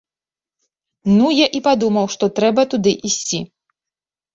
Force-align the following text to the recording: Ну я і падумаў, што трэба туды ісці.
Ну 1.17 1.29
я 1.45 1.51
і 1.61 1.63
падумаў, 1.69 2.11
што 2.17 2.33
трэба 2.41 2.61
туды 2.77 2.91
ісці. 3.15 3.39